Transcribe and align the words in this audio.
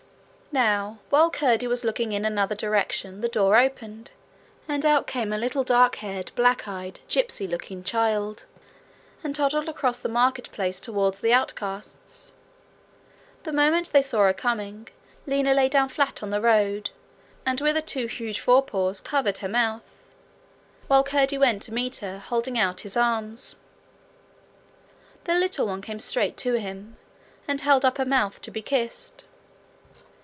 Now 0.53 0.99
while 1.09 1.29
Curdie 1.29 1.67
was 1.67 1.85
looking 1.85 2.11
in 2.11 2.25
another 2.25 2.55
direction 2.55 3.21
the 3.21 3.29
door 3.29 3.55
opened, 3.55 4.11
and 4.67 4.85
out 4.85 5.07
came 5.07 5.31
a 5.31 5.37
little 5.37 5.63
dark 5.63 5.95
haired, 5.95 6.29
black 6.35 6.67
eyed, 6.67 6.99
gypsy 7.07 7.47
looking 7.49 7.85
child, 7.85 8.43
and 9.23 9.33
toddled 9.33 9.69
across 9.69 9.99
the 9.99 10.09
market 10.09 10.51
place 10.51 10.81
toward 10.81 11.13
the 11.13 11.31
outcasts. 11.31 12.33
The 13.43 13.53
moment 13.53 13.93
they 13.93 14.01
saw 14.01 14.25
her 14.25 14.33
coming, 14.33 14.89
Lina 15.25 15.53
lay 15.53 15.69
down 15.69 15.87
flat 15.87 16.21
on 16.21 16.31
the 16.31 16.41
road, 16.41 16.89
and 17.45 17.61
with 17.61 17.77
her 17.77 17.81
two 17.81 18.07
huge 18.07 18.41
forepaws 18.41 18.99
covered 18.99 19.37
her 19.37 19.47
mouth, 19.47 19.89
while 20.87 21.05
Curdie 21.05 21.37
went 21.37 21.63
to 21.63 21.73
meet 21.73 21.95
her, 21.99 22.19
holding 22.19 22.59
out 22.59 22.81
his 22.81 22.97
arms. 22.97 23.55
The 25.23 25.33
little 25.35 25.67
one 25.67 25.81
came 25.81 25.99
straight 26.01 26.35
to 26.43 26.55
him, 26.59 26.97
and 27.47 27.61
held 27.61 27.85
up 27.85 27.97
her 27.99 28.05
mouth 28.05 28.41
to 28.41 28.51
be 28.51 28.61
kissed. 28.61 29.23